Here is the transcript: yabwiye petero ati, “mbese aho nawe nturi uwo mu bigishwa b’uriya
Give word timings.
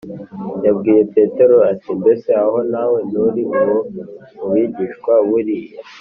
yabwiye 0.65 1.01
petero 1.13 1.55
ati, 1.71 1.89
“mbese 1.99 2.29
aho 2.43 2.57
nawe 2.71 2.97
nturi 3.09 3.41
uwo 3.59 3.77
mu 4.37 4.45
bigishwa 4.53 5.13
b’uriya 5.27 5.77